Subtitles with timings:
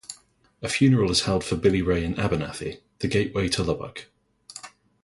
[0.63, 4.07] A funeral is held for Billy Ray in Abernathy, "The Gateway to Lubbock".